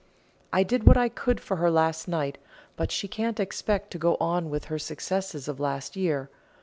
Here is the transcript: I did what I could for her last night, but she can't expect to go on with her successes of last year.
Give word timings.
I 0.51 0.63
did 0.63 0.85
what 0.87 0.97
I 0.97 1.09
could 1.09 1.39
for 1.39 1.57
her 1.57 1.69
last 1.69 2.07
night, 2.07 2.39
but 2.75 2.91
she 2.91 3.07
can't 3.07 3.39
expect 3.39 3.91
to 3.91 3.99
go 3.99 4.17
on 4.19 4.49
with 4.49 4.65
her 4.65 4.79
successes 4.79 5.47
of 5.47 5.59
last 5.59 5.95
year. 5.95 6.31